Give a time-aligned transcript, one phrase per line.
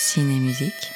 [0.00, 0.92] Ciné-musique.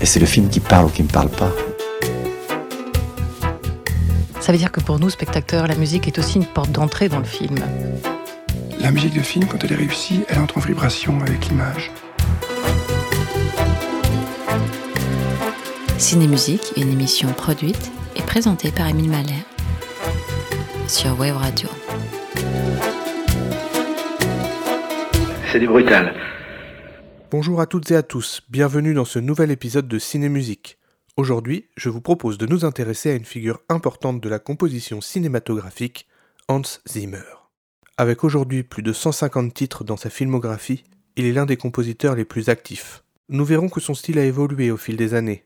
[0.00, 1.52] Et c'est le film qui parle ou qui ne parle pas.
[4.40, 7.18] Ça veut dire que pour nous, spectateurs, la musique est aussi une porte d'entrée dans
[7.18, 7.56] le film.
[8.80, 11.92] La musique de film, quand elle est réussie, elle entre en vibration avec l'image.
[15.98, 19.44] Ciné-musique, une émission produite et présentée par Émile Malher
[20.88, 21.68] sur Wave Radio.
[25.52, 26.12] C'est du brutal.
[27.30, 30.78] Bonjour à toutes et à tous, bienvenue dans ce nouvel épisode de Ciné-Musique.
[31.16, 36.08] Aujourd'hui, je vous propose de nous intéresser à une figure importante de la composition cinématographique,
[36.48, 37.22] Hans Zimmer.
[37.96, 40.82] Avec aujourd'hui plus de 150 titres dans sa filmographie,
[41.14, 43.04] il est l'un des compositeurs les plus actifs.
[43.28, 45.44] Nous verrons que son style a évolué au fil des années.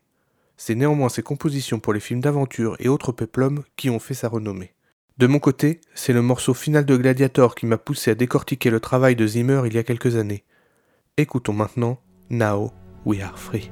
[0.56, 4.28] C'est néanmoins ses compositions pour les films d'aventure et autres peplums qui ont fait sa
[4.28, 4.72] renommée.
[5.20, 8.80] De mon côté, c'est le morceau final de Gladiator qui m'a poussé à décortiquer le
[8.80, 10.44] travail de Zimmer il y a quelques années.
[11.18, 12.00] Écoutons maintenant
[12.30, 12.72] Now
[13.04, 13.70] We Are Free.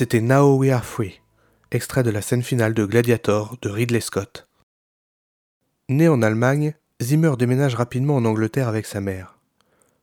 [0.00, 1.20] C'était Now We Are Free,
[1.72, 4.48] extrait de la scène finale de Gladiator de Ridley Scott.
[5.90, 9.36] Né en Allemagne, Zimmer déménage rapidement en Angleterre avec sa mère.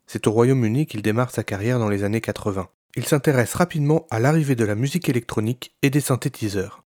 [0.06, 2.70] C'est au Royaume-Uni qu'il démarre sa carrière dans les années 80.
[2.96, 6.84] Il s'intéresse rapidement à l'arrivée de la musique électronique et des synthétiseurs.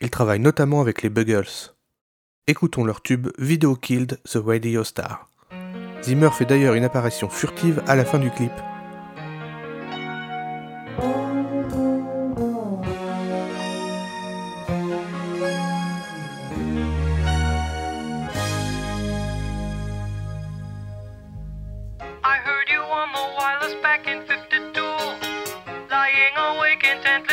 [0.00, 1.74] Il travaille notamment avec les Buggles.
[2.46, 5.28] Écoutons leur tube Video Killed the Radio Star.
[6.02, 8.52] Zimmer fait d'ailleurs une apparition furtive à la fin du clip.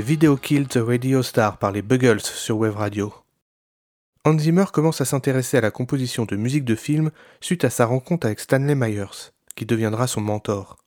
[0.00, 3.14] Video Killed the Radio Star par les Buggles sur Wave Radio.
[4.24, 7.10] Hans Zimmer commence à s'intéresser à la composition de musique de film
[7.40, 10.78] suite à sa rencontre avec Stanley Myers, qui deviendra son mentor.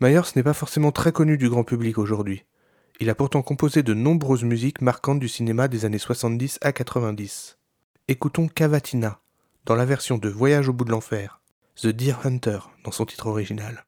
[0.00, 2.44] Myers n'est pas forcément très connu du grand public aujourd'hui.
[3.00, 7.58] Il a pourtant composé de nombreuses musiques marquantes du cinéma des années 70 à 90.
[8.08, 9.20] Écoutons Cavatina,
[9.66, 11.40] dans la version de Voyage au bout de l'enfer,
[11.76, 13.84] The Deer Hunter dans son titre original.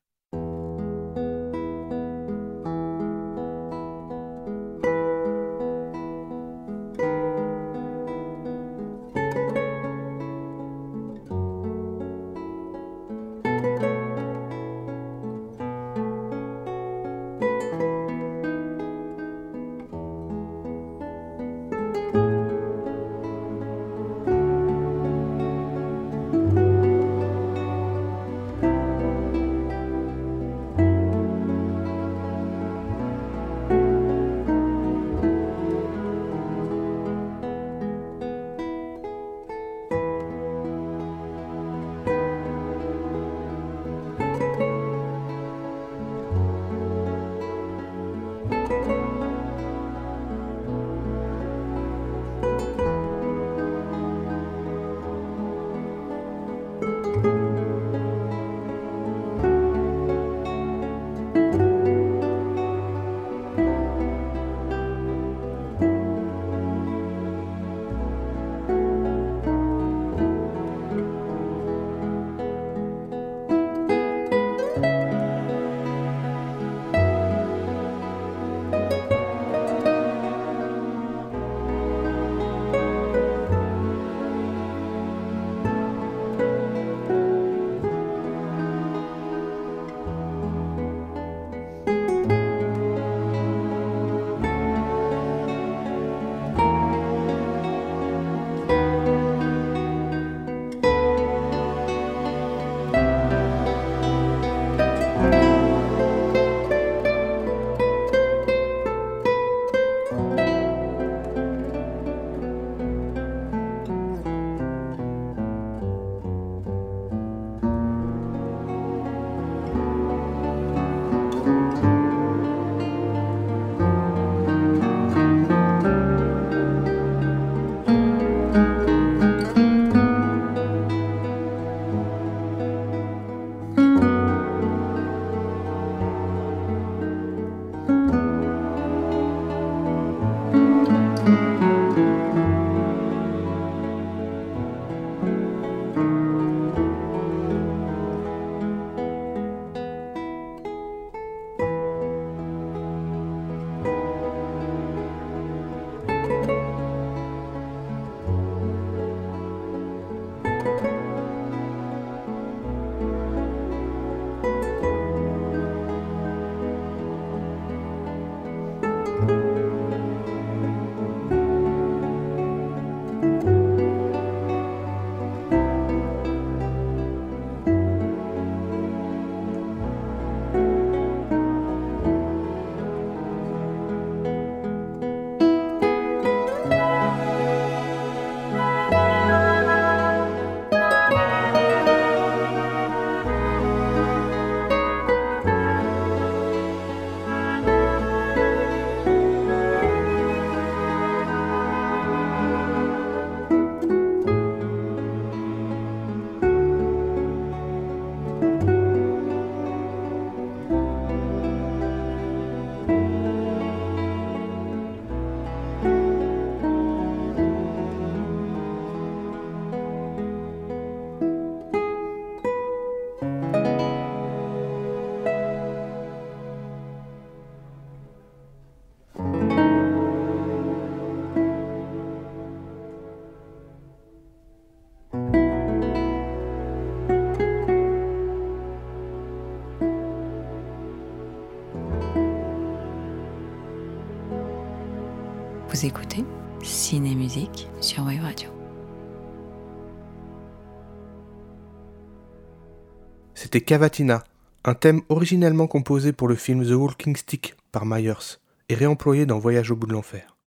[253.34, 254.24] C'était Cavatina,
[254.64, 258.38] un thème originellement composé pour le film The Walking Stick par Myers
[258.70, 260.38] et réemployé dans Voyage au bout de l'enfer.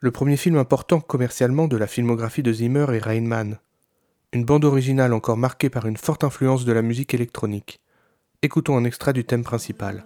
[0.00, 3.60] Le premier film important commercialement de la filmographie de Zimmer est Rain Man,
[4.32, 7.80] une bande originale encore marquée par une forte influence de la musique électronique.
[8.42, 10.04] Écoutons un extrait du thème principal.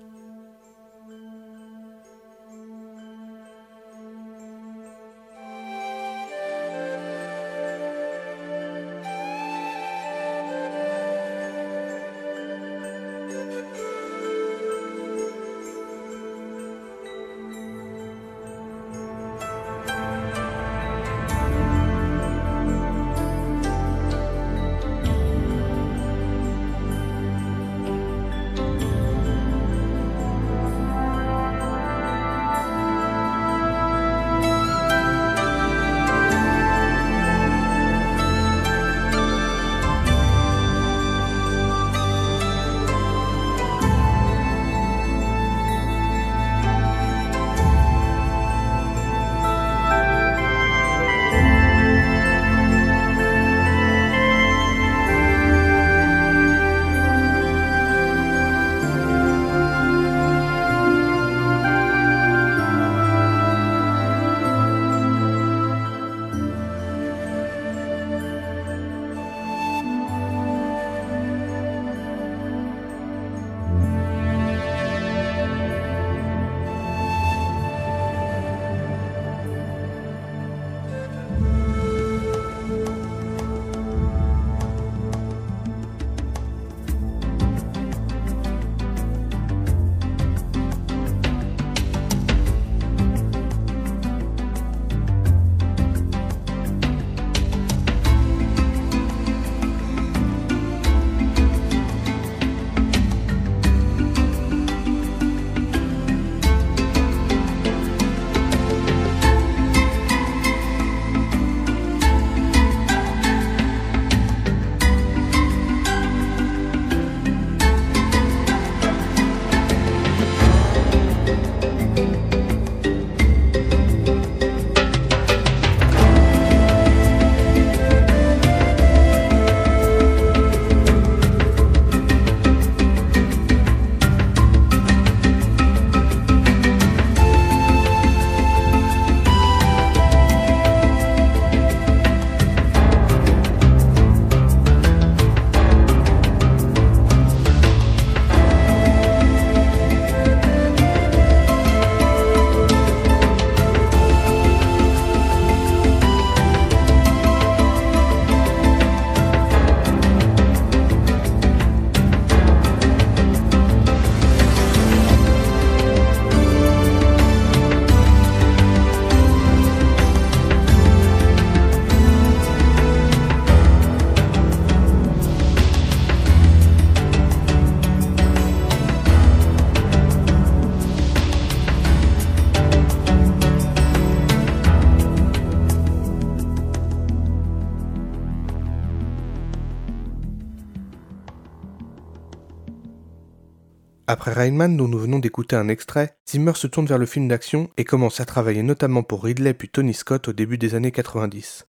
[194.29, 197.85] Après dont nous venons d'écouter un extrait, Zimmer se tourne vers le film d'action et
[197.85, 201.69] commence à travailler notamment pour Ridley puis Tony Scott au début des années 90.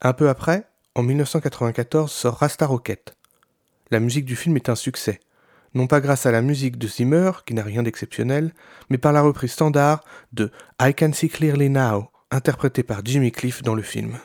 [0.00, 3.14] Un peu après, en 1994, sort Rasta Rocket.
[3.90, 5.20] La musique du film est un succès,
[5.74, 8.54] non pas grâce à la musique de Zimmer, qui n'a rien d'exceptionnel,
[8.88, 13.62] mais par la reprise standard de I Can See Clearly Now, interprétée par Jimmy Cliff
[13.62, 14.18] dans le film.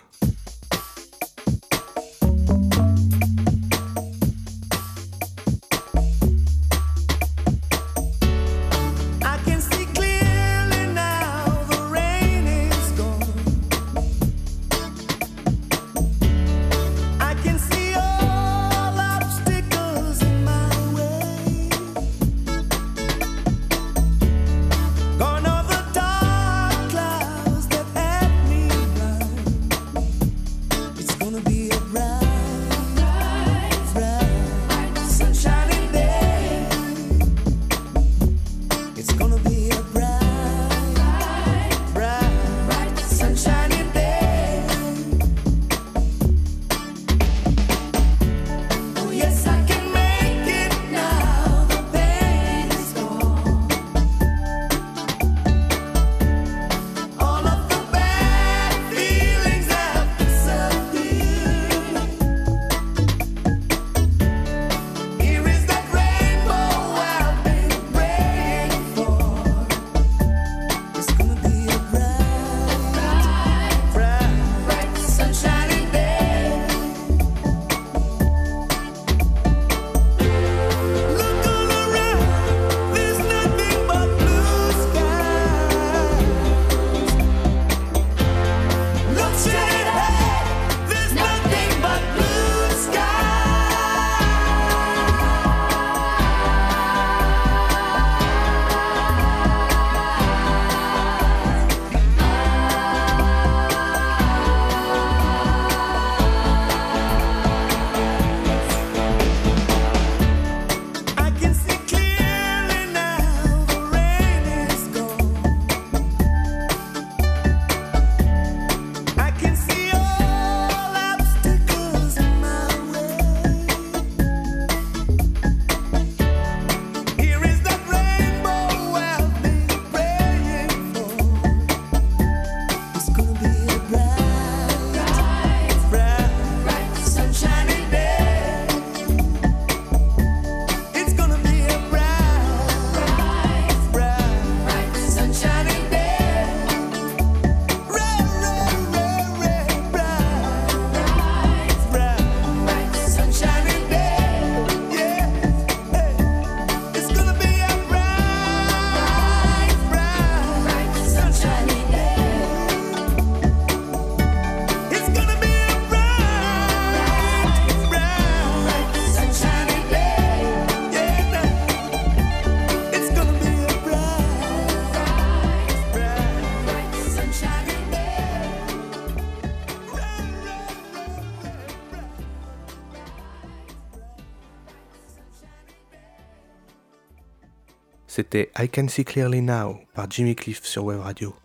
[188.16, 191.36] C'était I Can See Clearly Now par Jimmy Cliff sur Web Radio.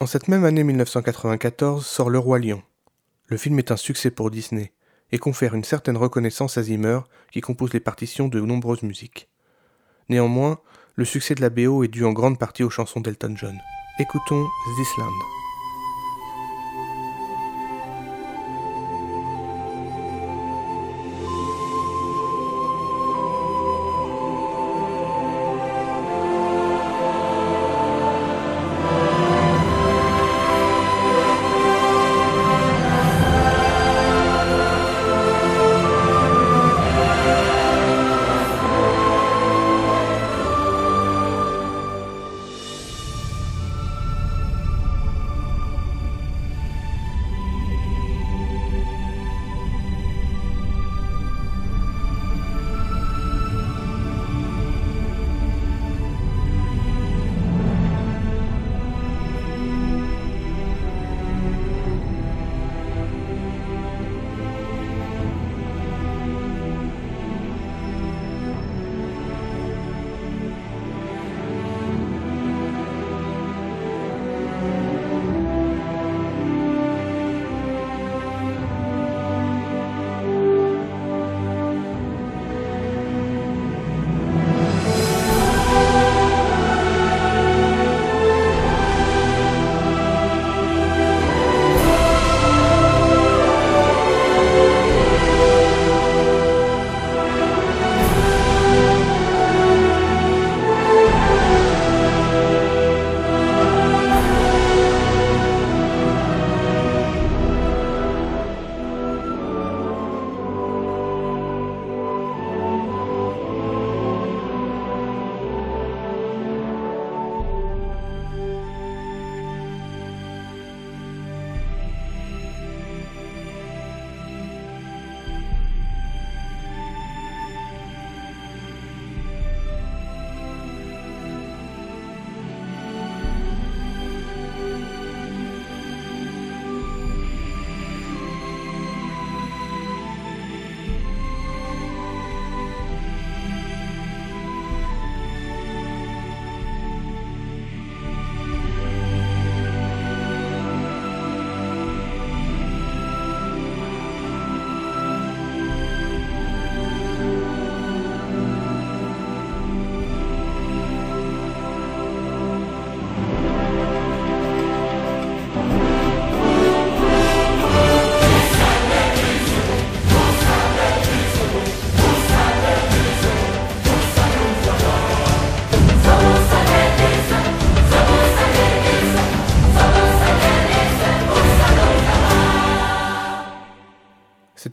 [0.00, 2.62] En cette même année 1994 sort Le Roi Lion.
[3.26, 4.72] Le film est un succès pour Disney
[5.12, 9.28] et confère une certaine reconnaissance à Zimmer qui compose les partitions de nombreuses musiques.
[10.08, 10.60] Néanmoins,
[10.94, 13.60] le succès de la BO est dû en grande partie aux chansons d'Elton John.
[13.98, 14.46] Écoutons
[14.78, 15.35] This Land.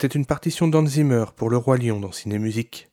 [0.03, 2.89] C'était une partition d'Hans Zimmer pour Le Roi Lion dans Ciné-Musique.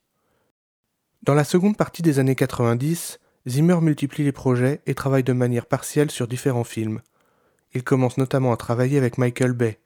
[1.23, 3.19] Dans la seconde partie des années 90,
[3.49, 7.01] Zimmer multiplie les projets et travaille de manière partielle sur différents films.
[7.73, 9.81] Il commence notamment à travailler avec Michael Bay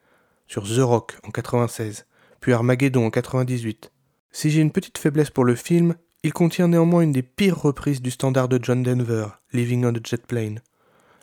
[0.45, 2.05] sur The Rock en 96,
[2.41, 3.91] puis Armageddon en 98.
[4.31, 8.03] Si j'ai une petite faiblesse pour le film, il contient néanmoins une des pires reprises
[8.03, 10.61] du standard de John Denver, Living on a Jet Plane.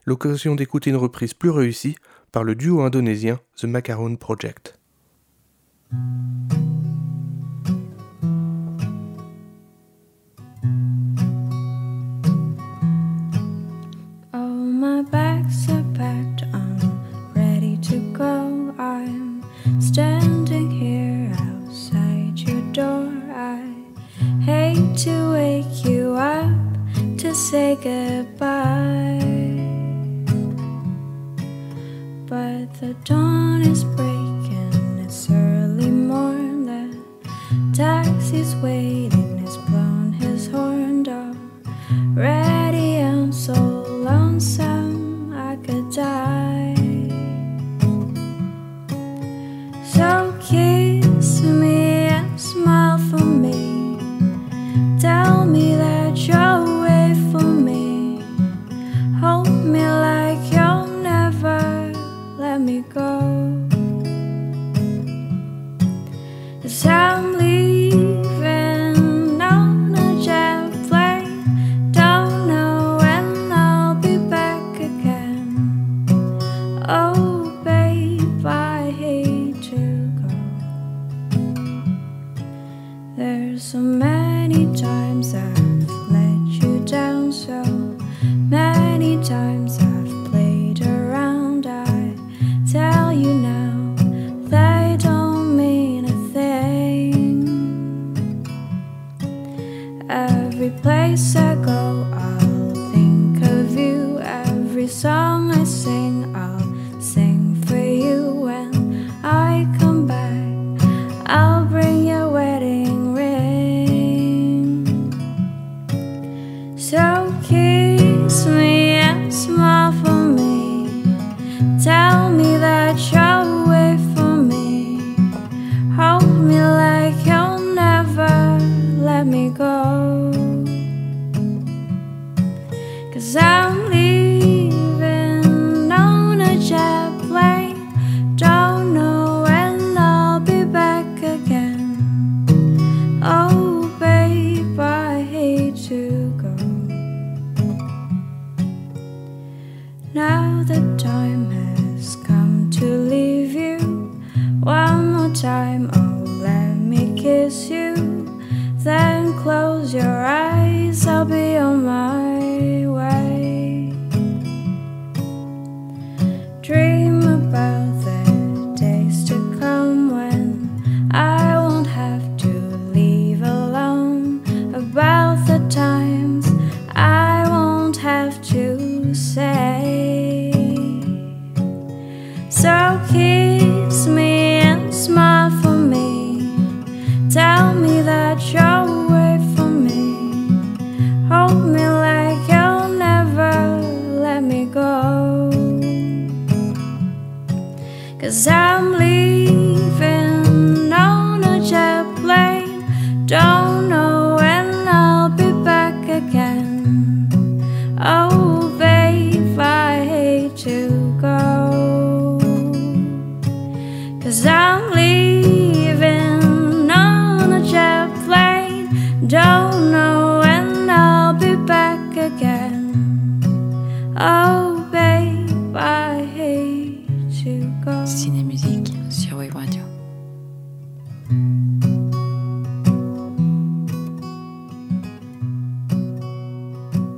[0.05, 1.95] L'occasion d'écouter une reprise plus réussie
[2.33, 4.82] par le duo indonésien The Macaron Project.
[27.83, 29.19] Goodbye.
[32.27, 34.22] But the dawn is breaking,
[38.35, 39.22] is waiting.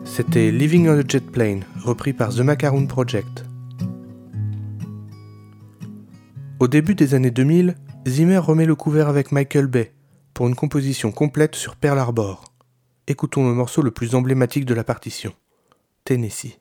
[0.05, 3.45] C'était Living on a Jet Plane, repris par The Macaroon Project.
[6.61, 7.75] Au début des années 2000,
[8.07, 9.93] Zimmer remet le couvert avec Michael Bay
[10.33, 12.45] pour une composition complète sur Pearl Harbor.
[13.07, 15.33] Écoutons le morceau le plus emblématique de la partition,
[16.05, 16.59] Tennessee.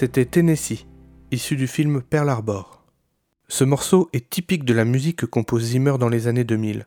[0.00, 0.86] C'était Tennessee,
[1.30, 2.82] issu du film Pearl Harbor.
[3.48, 6.86] Ce morceau est typique de la musique que compose Zimmer dans les années 2000.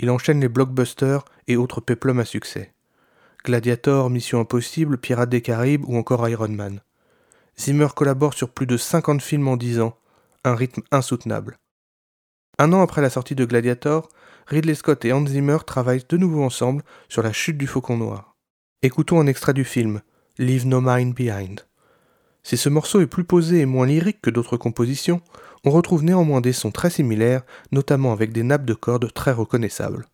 [0.00, 2.74] Il enchaîne les blockbusters et autres péplums à succès.
[3.42, 6.80] Gladiator, Mission Impossible, Pirates des Caraïbes ou encore Iron Man.
[7.58, 9.96] Zimmer collabore sur plus de 50 films en 10 ans,
[10.44, 11.58] un rythme insoutenable.
[12.58, 14.10] Un an après la sortie de Gladiator,
[14.46, 18.36] Ridley Scott et Hans Zimmer travaillent de nouveau ensemble sur la chute du faucon noir.
[18.82, 20.02] Écoutons un extrait du film,
[20.36, 21.64] Leave No Mind Behind.
[22.42, 25.20] Si ce morceau est plus posé et moins lyrique que d'autres compositions,
[25.64, 30.06] on retrouve néanmoins des sons très similaires, notamment avec des nappes de cordes très reconnaissables.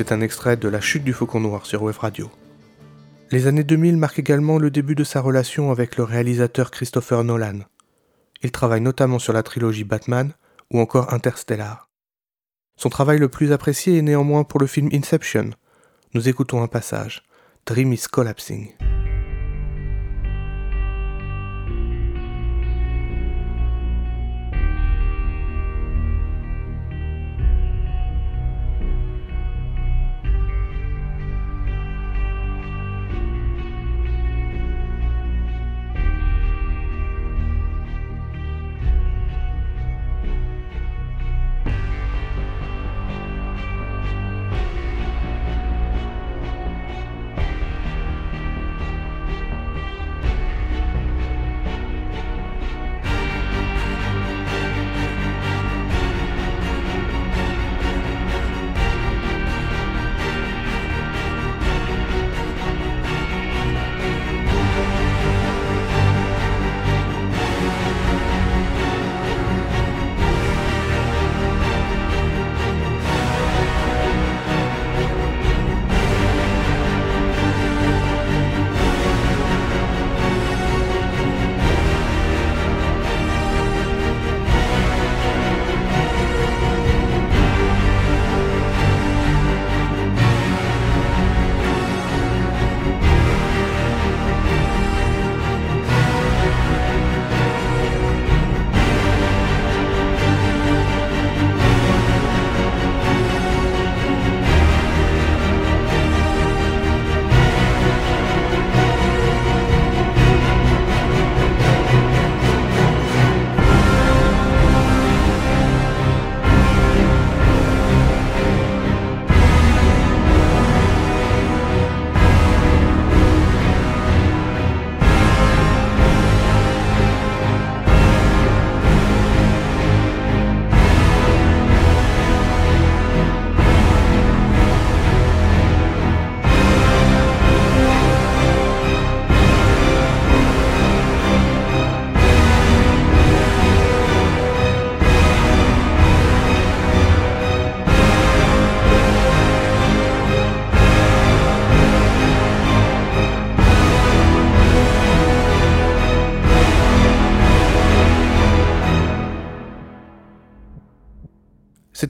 [0.00, 2.30] C'était un extrait de La chute du faucon noir sur Wave Radio.
[3.30, 7.58] Les années 2000 marquent également le début de sa relation avec le réalisateur Christopher Nolan.
[8.42, 10.32] Il travaille notamment sur la trilogie Batman
[10.70, 11.90] ou encore Interstellar.
[12.78, 15.50] Son travail le plus apprécié est néanmoins pour le film Inception.
[16.14, 17.22] Nous écoutons un passage.
[17.66, 18.72] Dream is collapsing.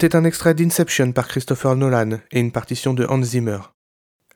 [0.01, 3.59] C'était un extrait d'Inception par Christopher Nolan et une partition de Hans Zimmer.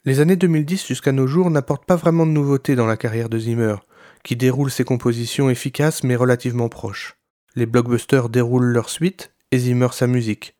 [0.05, 3.39] Les années 2010 jusqu'à nos jours n'apportent pas vraiment de nouveautés dans la carrière de
[3.39, 3.77] Zimmer,
[4.25, 7.17] qui déroule ses compositions efficaces mais relativement proches.
[7.55, 10.55] Les blockbusters déroulent leur suite et Zimmer sa musique.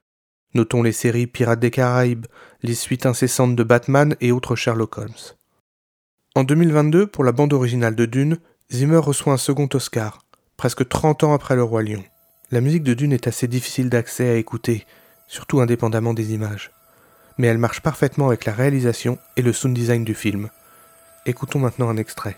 [0.55, 2.25] Notons les séries Pirates des Caraïbes,
[2.63, 5.35] les suites incessantes de Batman et autres Sherlock Holmes.
[6.35, 8.39] En 2022, pour la bande originale de Dune,
[8.73, 10.21] Zimmer reçoit un second Oscar,
[10.57, 12.05] presque 30 ans après Le Roi Lion.
[12.51, 14.87] La musique de Dune est assez difficile d'accès à écouter,
[15.29, 16.73] surtout indépendamment des images.
[17.39, 20.51] Mais elle marche parfaitement avec la réalisation et le sound design du film.
[21.25, 22.37] Écoutons maintenant un extrait.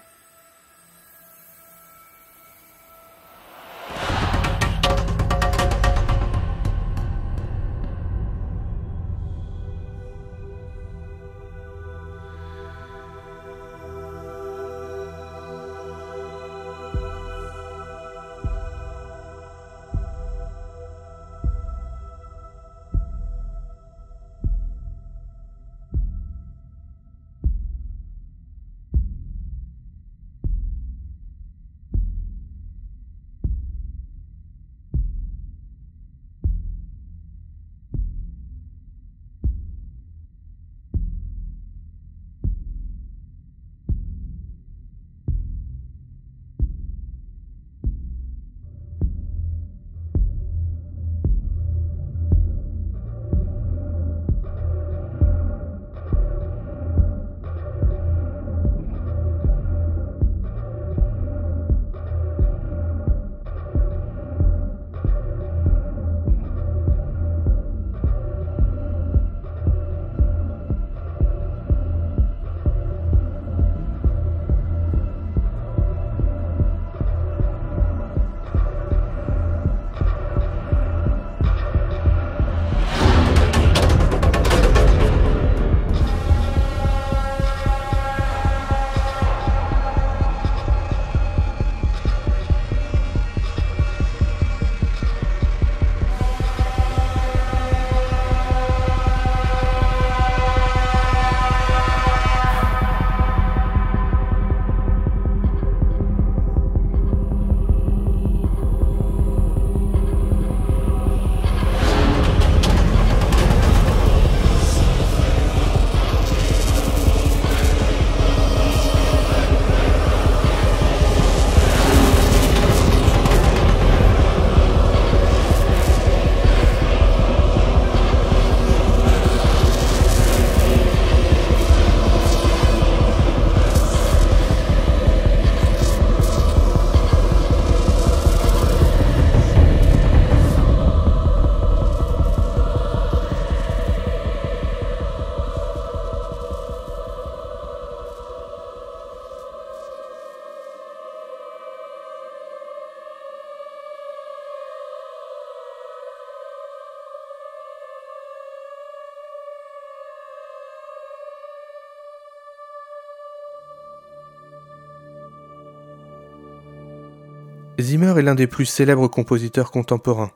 [168.06, 170.30] Est l'un des plus célèbres compositeurs contemporains.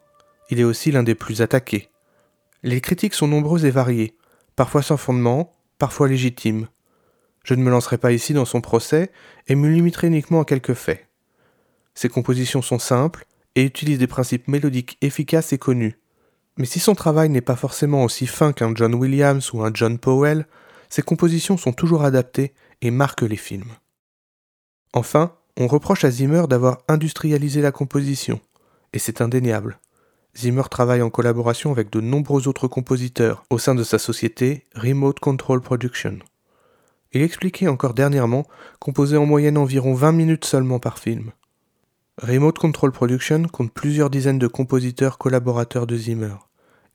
[0.51, 1.89] Il est aussi l'un des plus attaqués.
[2.65, 4.17] Les critiques sont nombreuses et variées,
[4.57, 6.67] parfois sans fondement, parfois légitimes.
[7.45, 9.13] Je ne me lancerai pas ici dans son procès
[9.47, 11.07] et me limiterai uniquement à quelques faits.
[11.95, 15.99] Ses compositions sont simples et utilisent des principes mélodiques efficaces et connus.
[16.57, 19.97] Mais si son travail n'est pas forcément aussi fin qu'un John Williams ou un John
[19.97, 20.47] Powell,
[20.89, 22.53] ses compositions sont toujours adaptées
[22.83, 23.73] et marquent les films.
[24.93, 28.41] Enfin, on reproche à Zimmer d'avoir industrialisé la composition,
[28.93, 29.79] et c'est indéniable.
[30.37, 35.19] Zimmer travaille en collaboration avec de nombreux autres compositeurs au sein de sa société Remote
[35.19, 36.19] Control Production.
[37.13, 38.47] Il expliquait encore dernièrement
[38.79, 41.33] composer en moyenne environ 20 minutes seulement par film.
[42.23, 46.35] Remote Control Production compte plusieurs dizaines de compositeurs collaborateurs de Zimmer,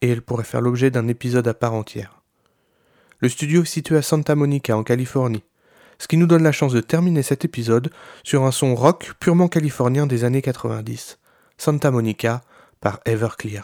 [0.02, 2.22] et elle pourrait faire l'objet d'un épisode à part entière.
[3.20, 5.44] Le studio est situé à Santa Monica en Californie,
[6.00, 7.92] ce qui nous donne la chance de terminer cet épisode
[8.24, 11.18] sur un son rock purement californien des années 90,
[11.58, 12.42] Santa Monica
[12.82, 13.64] par Everclear.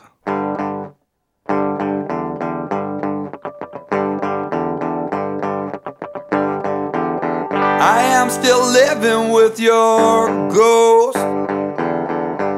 [7.83, 11.17] I am still living with your ghost.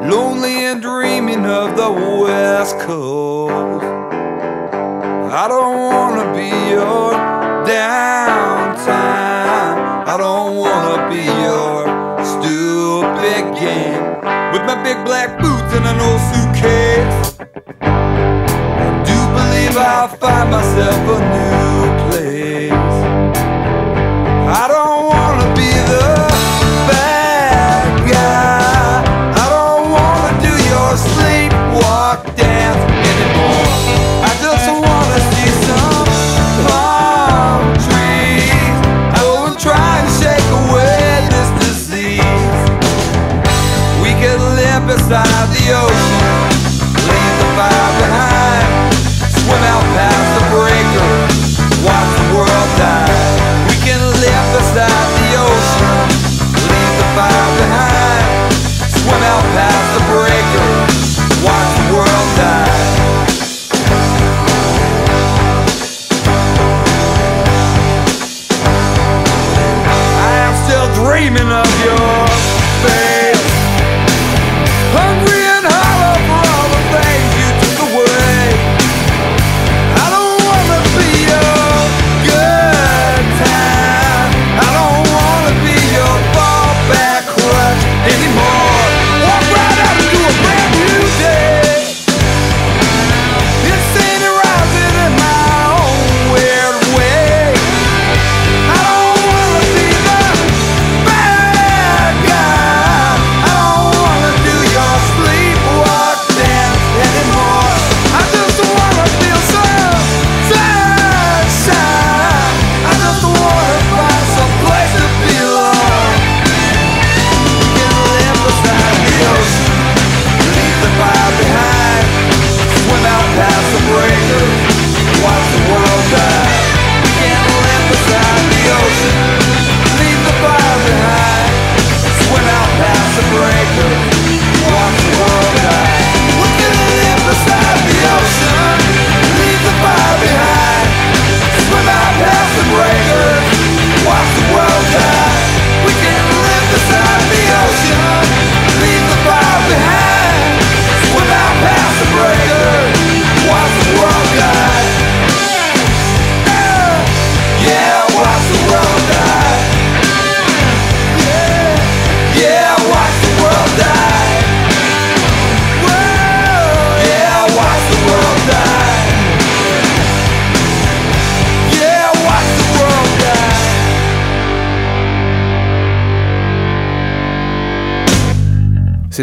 [0.09, 3.85] Lonely and dreaming of the West Coast.
[5.31, 7.13] I don't wanna be your
[7.65, 8.32] downtime.
[10.13, 11.89] I don't wanna be your
[12.23, 14.03] stupid game.
[14.53, 17.33] With my big black boots and an old suitcase.
[17.81, 22.52] I do believe I'll find myself a new place.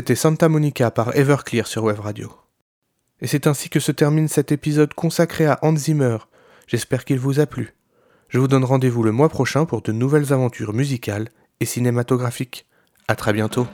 [0.00, 2.32] C'était Santa Monica par Everclear sur Web Radio.
[3.20, 6.16] Et c'est ainsi que se termine cet épisode consacré à Hans Zimmer.
[6.66, 7.74] J'espère qu'il vous a plu.
[8.30, 11.28] Je vous donne rendez-vous le mois prochain pour de nouvelles aventures musicales
[11.60, 12.66] et cinématographiques.
[13.08, 13.66] À très bientôt.